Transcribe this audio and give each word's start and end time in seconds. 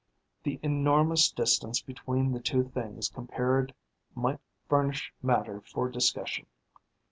The 0.41 0.59
enormous 0.63 1.31
distance 1.31 1.79
between 1.79 2.31
the 2.31 2.39
two 2.39 2.63
things 2.63 3.07
compared 3.07 3.75
might 4.15 4.39
furnish 4.67 5.13
matter 5.21 5.61
for 5.61 5.89
discussion. 5.89 6.47